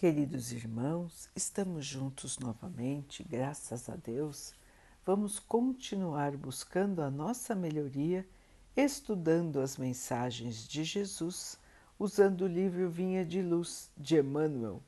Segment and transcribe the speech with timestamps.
[0.00, 4.54] Queridos irmãos, estamos juntos novamente, graças a Deus.
[5.04, 8.26] Vamos continuar buscando a nossa melhoria,
[8.74, 11.58] estudando as mensagens de Jesus,
[11.98, 14.82] usando o livro Vinha de Luz de Emmanuel,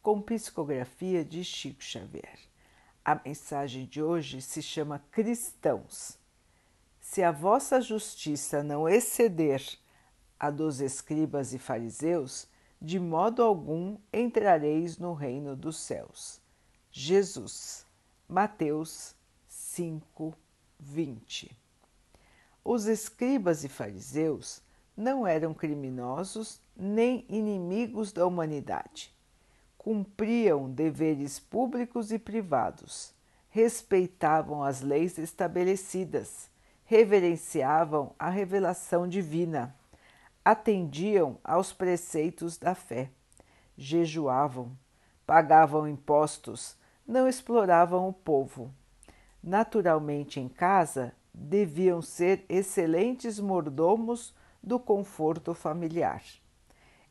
[0.00, 2.38] com psicografia de Chico Xavier.
[3.04, 6.18] A mensagem de hoje se chama Cristãos.
[7.02, 9.62] Se a vossa justiça não exceder
[10.40, 12.48] a dos escribas e fariseus,
[12.84, 16.38] de modo algum entrareis no reino dos céus.
[16.92, 17.86] Jesus,
[18.28, 19.16] Mateus
[19.48, 20.34] 5,
[20.78, 21.58] 20.
[22.62, 24.60] Os escribas e fariseus
[24.94, 29.14] não eram criminosos nem inimigos da humanidade.
[29.78, 33.14] Cumpriam deveres públicos e privados,
[33.48, 36.50] respeitavam as leis estabelecidas,
[36.84, 39.74] reverenciavam a revelação divina
[40.44, 43.10] atendiam aos preceitos da fé,
[43.76, 44.76] jejuavam,
[45.26, 46.76] pagavam impostos,
[47.06, 48.70] não exploravam o povo.
[49.42, 56.22] Naturalmente, em casa, deviam ser excelentes mordomos do conforto familiar.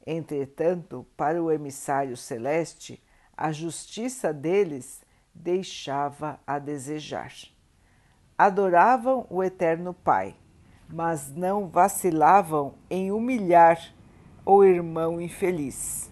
[0.06, 3.02] Entretanto, para o emissário celeste,
[3.36, 5.02] a justiça deles
[5.34, 7.34] deixava a desejar.
[8.38, 10.36] Adoravam o Eterno Pai,
[10.94, 13.80] mas não vacilavam em humilhar
[14.46, 16.12] o irmão infeliz.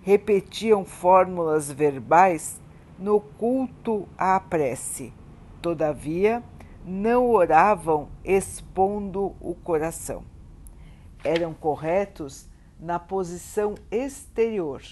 [0.00, 2.58] Repetiam fórmulas verbais
[2.98, 5.12] no culto à prece,
[5.60, 6.42] todavia
[6.86, 10.24] não oravam expondo o coração.
[11.22, 12.48] Eram corretos
[12.80, 14.82] na posição exterior,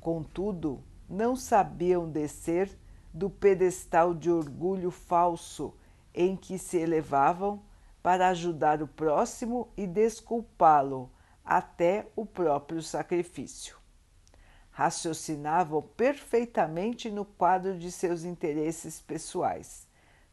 [0.00, 2.78] contudo, não sabiam descer
[3.10, 5.72] do pedestal de orgulho falso
[6.14, 7.62] em que se elevavam
[8.02, 11.10] para ajudar o próximo e desculpá-lo
[11.44, 13.76] até o próprio sacrifício.
[14.70, 19.86] Raciocinavam perfeitamente no quadro de seus interesses pessoais,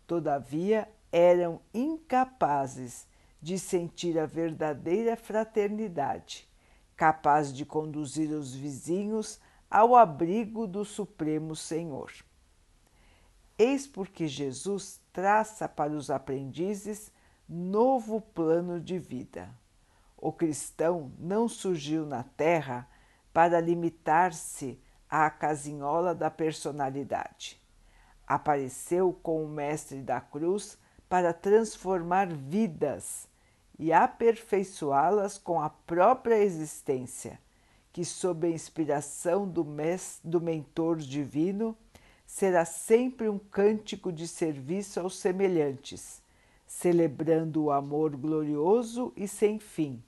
[0.05, 3.07] todavia eram incapazes
[3.41, 6.47] de sentir a verdadeira fraternidade,
[6.95, 12.11] capaz de conduzir os vizinhos ao abrigo do Supremo Senhor.
[13.57, 17.11] Eis porque Jesus traça para os aprendizes
[17.47, 19.49] novo plano de vida.
[20.17, 22.87] O cristão não surgiu na Terra
[23.31, 27.61] para limitar-se à casinhola da personalidade.
[28.25, 33.29] Apareceu com o Mestre da Cruz para transformar vidas
[33.79, 37.39] e aperfeiçoá-las com a própria existência,
[37.93, 41.77] que, sob a inspiração do, mes, do mentor divino,
[42.25, 46.21] será sempre um cântico de serviço aos semelhantes
[46.67, 50.03] celebrando o amor glorioso e sem fim,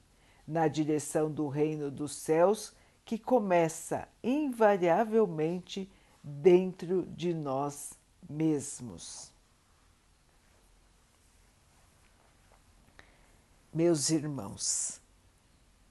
[0.46, 5.90] na direção do reino dos céus que começa invariavelmente
[6.22, 7.94] dentro de nós
[8.28, 9.32] mesmos.
[13.72, 15.00] Meus irmãos,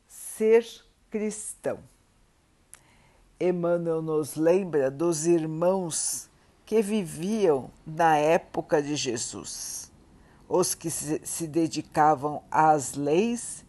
[0.07, 0.65] ser
[1.09, 1.79] cristão.
[3.39, 6.29] Emmanuel nos lembra dos irmãos
[6.65, 9.88] que viviam na época de Jesus
[10.49, 13.63] os que se dedicavam às leis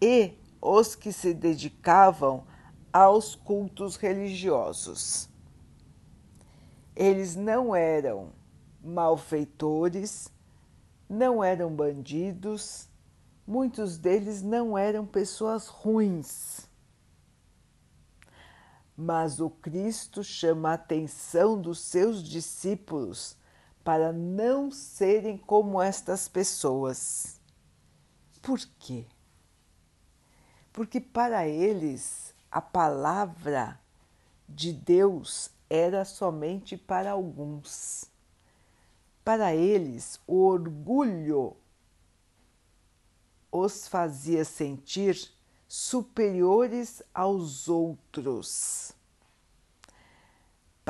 [0.00, 0.32] e
[0.62, 2.44] os que se dedicavam
[2.92, 5.28] aos cultos religiosos.
[6.94, 8.30] Eles não eram
[8.80, 10.32] malfeitores,
[11.08, 12.88] não eram bandidos,
[13.44, 16.68] muitos deles não eram pessoas ruins.
[18.96, 23.36] Mas o Cristo chama a atenção dos seus discípulos
[23.90, 27.40] para não serem como estas pessoas.
[28.40, 29.04] Por quê?
[30.72, 33.80] Porque para eles a palavra
[34.48, 38.04] de Deus era somente para alguns.
[39.24, 41.56] Para eles, o orgulho
[43.50, 45.20] os fazia sentir
[45.66, 48.92] superiores aos outros.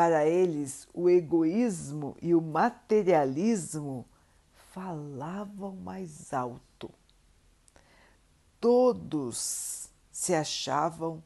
[0.00, 4.06] Para eles, o egoísmo e o materialismo
[4.73, 6.91] falavam mais alto.
[8.58, 11.23] Todos se achavam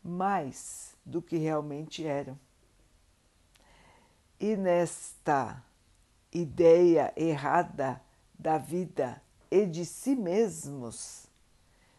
[0.00, 2.38] mais do que realmente eram.
[4.38, 5.60] E nesta
[6.32, 8.00] ideia errada
[8.38, 9.20] da vida
[9.50, 11.26] e de si mesmos,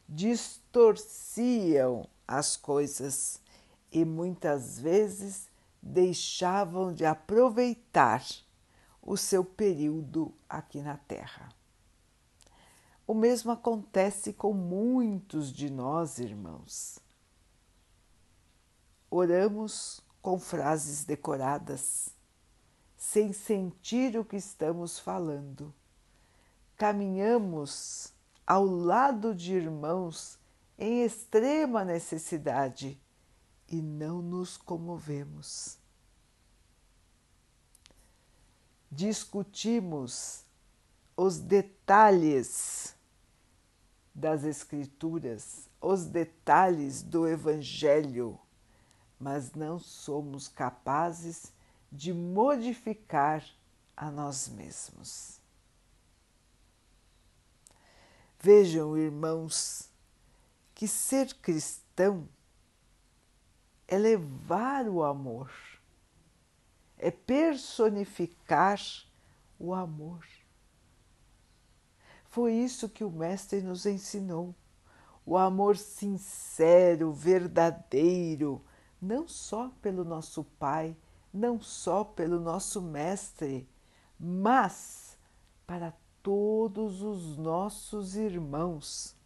[0.07, 3.42] distorciam as coisas
[3.92, 5.50] e muitas vezes
[5.82, 8.24] deixavam de aproveitar
[9.02, 11.50] o seu período aqui na Terra.
[13.06, 17.00] O mesmo acontece com muitos de nós, irmãos.
[19.10, 22.16] oramos com frases decoradas,
[22.96, 25.74] sem sentir o que estamos falando.
[26.78, 28.14] Caminhamos
[28.48, 30.40] ao lado de irmãos
[30.78, 32.98] em extrema necessidade
[33.71, 35.77] e não nos comovemos.
[38.91, 40.44] Discutimos
[41.15, 42.94] os detalhes
[44.13, 48.38] das Escrituras, os detalhes do Evangelho,
[49.18, 51.53] mas não somos capazes
[51.89, 53.45] de modificar
[53.95, 55.39] a nós mesmos.
[58.38, 59.89] Vejam, irmãos,
[60.73, 62.27] que ser cristão
[63.92, 65.52] é levar o amor,
[66.98, 68.80] é personificar
[69.60, 70.26] o amor.
[72.24, 74.56] Foi isso que o Mestre nos ensinou.
[75.26, 78.64] O amor sincero, verdadeiro,
[79.02, 80.96] não só pelo nosso Pai,
[81.34, 83.68] não só pelo nosso Mestre,
[84.18, 85.18] mas
[85.68, 85.94] para
[86.24, 89.18] todos os nossos irmãos,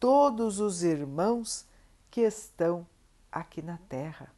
[0.00, 1.64] todos os irmãos
[2.10, 2.84] que estão
[3.32, 4.30] aqui na Terra.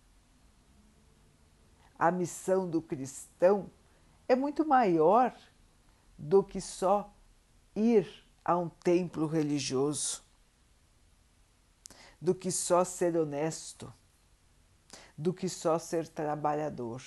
[1.99, 3.71] A missão do cristão
[4.29, 5.37] é muito maior
[6.17, 7.13] do que só
[7.75, 10.23] ir a um templo religioso,
[12.21, 13.93] do que só ser honesto,
[15.17, 17.03] do que só ser trabalhador.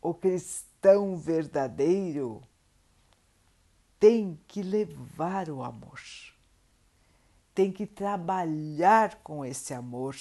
[0.00, 2.42] O cristão verdadeiro
[3.98, 6.00] tem que levar o amor,
[7.54, 10.16] tem que trabalhar com esse amor,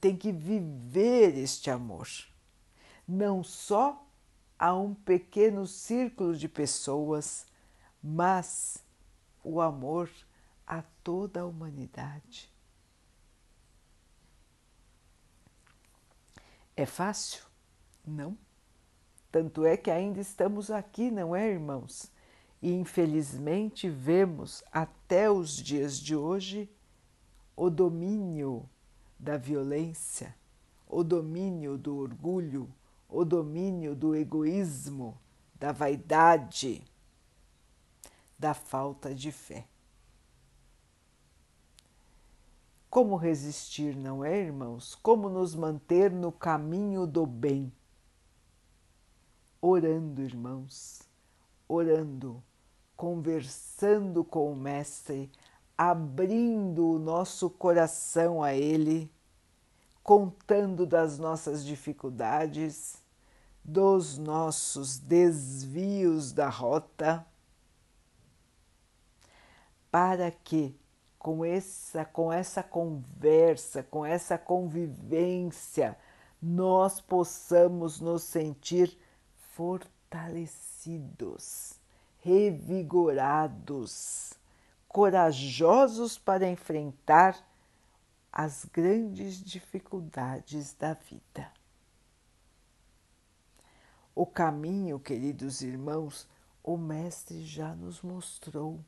[0.00, 2.08] tem que viver este amor,
[3.06, 4.04] não só
[4.58, 7.46] a um pequeno círculo de pessoas
[8.02, 8.84] mas
[9.42, 10.10] o amor
[10.66, 12.52] a toda a humanidade.
[16.76, 17.44] É fácil?
[18.06, 18.38] Não.
[19.32, 22.10] Tanto é que ainda estamos aqui, não é, irmãos?
[22.60, 26.70] E infelizmente vemos até os dias de hoje
[27.56, 28.68] o domínio
[29.18, 30.34] da violência,
[30.86, 32.72] o domínio do orgulho,
[33.08, 35.18] o domínio do egoísmo,
[35.54, 36.84] da vaidade
[38.38, 39.66] da falta de fé.
[42.88, 44.94] Como resistir, não é, irmãos?
[44.94, 47.72] Como nos manter no caminho do bem?
[49.60, 51.07] Orando, irmãos,
[51.68, 52.42] orando,
[52.96, 55.30] conversando com o Mestre,
[55.76, 59.10] abrindo o nosso coração a Ele,
[60.02, 62.96] contando das nossas dificuldades,
[63.62, 67.26] dos nossos desvios da rota
[69.90, 70.78] para que
[71.18, 75.98] com essa, com essa conversa, com essa convivência,
[76.40, 78.96] nós possamos nos sentir
[79.54, 80.77] fortalecidos,
[82.20, 84.34] revigorados,
[84.86, 87.36] corajosos para enfrentar
[88.32, 91.52] as grandes dificuldades da vida.
[94.14, 96.26] O caminho, queridos irmãos,
[96.62, 98.80] o Mestre já nos mostrou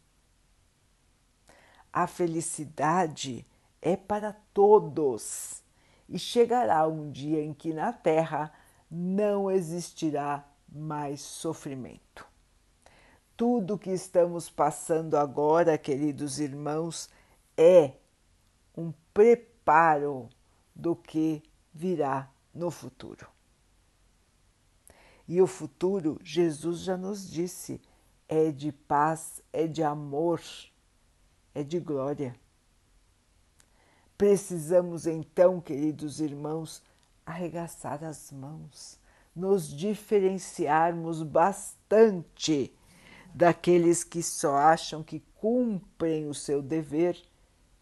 [1.92, 3.44] a felicidade
[3.82, 5.62] é para todos
[6.08, 8.52] e chegará um dia em que na Terra
[8.90, 12.26] não existirá mais sofrimento.
[13.36, 17.08] Tudo que estamos passando agora, queridos irmãos,
[17.56, 17.92] é
[18.76, 20.28] um preparo
[20.74, 23.26] do que virá no futuro.
[25.26, 27.80] E o futuro, Jesus já nos disse,
[28.28, 30.40] é de paz, é de amor
[31.54, 32.34] é de glória.
[34.16, 36.82] Precisamos então, queridos irmãos,
[37.24, 38.99] arregaçar as mãos,
[39.40, 42.76] nos diferenciarmos bastante
[43.34, 47.16] daqueles que só acham que cumprem o seu dever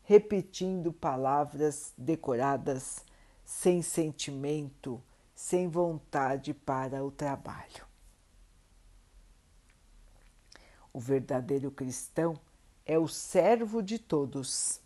[0.04, 3.04] repetindo palavras decoradas,
[3.44, 5.02] sem sentimento,
[5.34, 7.84] sem vontade para o trabalho.
[10.92, 12.38] O verdadeiro cristão
[12.86, 14.80] é o servo de todos,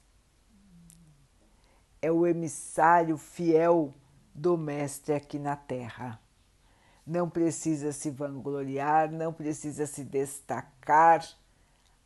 [2.00, 3.94] é o emissário fiel
[4.34, 6.18] do Mestre aqui na Terra.
[7.06, 11.26] Não precisa se vangloriar, não precisa se destacar,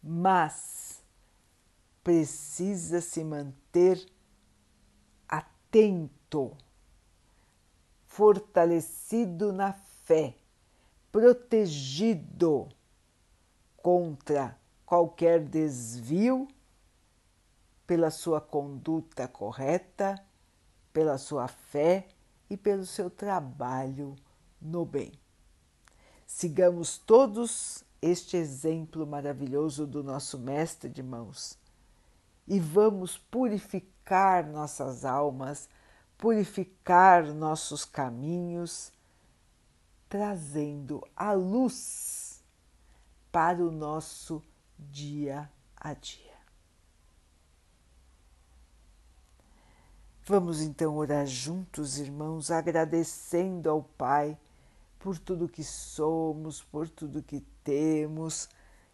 [0.03, 1.03] mas
[2.03, 4.00] precisa se manter
[5.29, 6.57] atento,
[8.07, 9.75] fortalecido na
[10.05, 10.35] fé,
[11.12, 12.69] protegido
[13.76, 16.49] contra qualquer desvio
[17.87, 20.25] pela sua conduta correta,
[20.93, 22.09] pela sua fé
[22.49, 24.17] e pelo seu trabalho
[24.66, 25.12] no bem.
[26.26, 31.58] Sigamos todos este exemplo maravilhoso do nosso Mestre de Mãos
[32.46, 35.68] e vamos purificar nossas almas,
[36.18, 38.92] purificar nossos caminhos,
[40.08, 42.42] trazendo a luz
[43.30, 44.42] para o nosso
[44.78, 46.37] dia a dia.
[50.25, 54.37] Vamos então orar juntos, irmãos, agradecendo ao Pai
[55.07, 58.49] por tudo que somos, por tudo que temos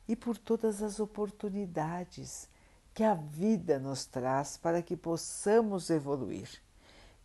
[0.07, 2.51] e por todas as oportunidades
[2.93, 6.51] que a vida nos traz para que possamos evoluir,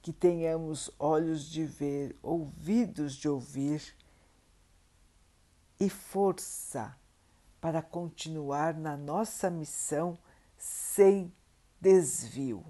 [0.01, 3.84] que tenhamos olhos de ver, ouvidos de ouvir
[5.77, 6.96] e força
[7.60, 10.17] para continuar na nossa missão
[10.58, 11.29] sem
[11.82, 12.63] desvio.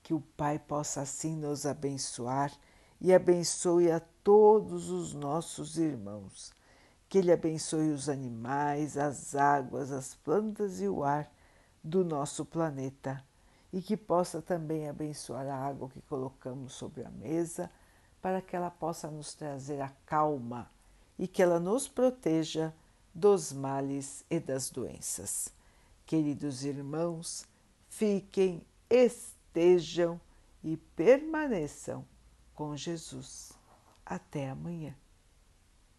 [0.00, 2.52] Que o Pai possa assim nos abençoar
[3.02, 6.52] e abençoe a todos os nossos irmãos.
[7.08, 11.28] Que Ele abençoe os animais, as águas, as plantas e o ar
[11.82, 13.22] do nosso planeta
[13.72, 17.68] e que possa também abençoar a água que colocamos sobre a mesa
[18.20, 20.70] para que ela possa nos trazer a calma
[21.18, 22.72] e que ela nos proteja
[23.12, 25.52] dos males e das doenças.
[26.06, 27.44] Queridos irmãos,
[27.88, 30.20] fiquem, estejam
[30.62, 32.11] e permaneçam
[32.62, 33.52] com Jesus.
[34.06, 34.94] Até amanhã.